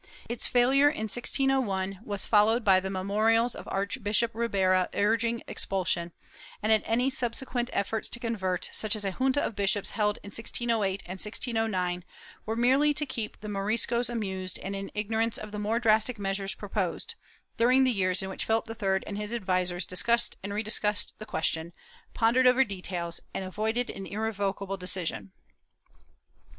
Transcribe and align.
Its 0.27 0.47
failure, 0.47 0.89
in 0.89 1.03
1601, 1.03 1.99
was 2.03 2.25
followed 2.25 2.63
by 2.63 2.79
the 2.79 2.89
memorials 2.89 3.53
of 3.53 3.67
Archbishop 3.71 4.31
Ribera 4.33 4.89
urging 4.95 5.43
expulsion, 5.47 6.11
and 6.63 6.71
any 6.71 7.07
subsequent 7.11 7.69
efforts 7.71 8.09
to 8.09 8.19
convert, 8.19 8.67
such 8.73 8.95
as 8.95 9.05
a 9.05 9.11
junta 9.11 9.39
of 9.45 9.55
bishops 9.55 9.91
held 9.91 10.17
in 10.23 10.29
1608 10.31 11.03
and 11.05 11.19
1609, 11.19 12.03
were 12.47 12.55
merely 12.55 12.95
to 12.95 13.05
keep 13.05 13.39
the 13.41 13.47
Moriscos 13.47 14.09
amused 14.09 14.57
and 14.63 14.75
in 14.75 14.89
ignorance 14.95 15.37
of 15.37 15.51
the 15.51 15.59
more 15.59 15.77
drastic 15.77 16.17
measures 16.17 16.55
proposed, 16.55 17.13
during 17.57 17.83
the 17.83 17.91
years 17.91 18.23
in 18.23 18.29
which 18.29 18.43
Philip 18.45 18.67
III 18.67 19.01
and 19.05 19.19
his 19.19 19.31
advisers 19.31 19.85
discussed 19.85 20.35
and 20.41 20.51
rediscussed 20.51 21.13
the 21.19 21.27
question, 21.27 21.73
pondered 22.15 22.47
over 22.47 22.63
details 22.63 23.19
and 23.35 23.45
avoided 23.45 23.91
an 23.91 24.07
irrevocable 24.07 24.77
decision. 24.77 25.31